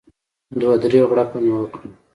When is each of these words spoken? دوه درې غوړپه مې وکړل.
دوه 0.59 0.75
درې 0.83 0.99
غوړپه 1.09 1.37
مې 1.43 1.51
وکړل. 1.55 1.89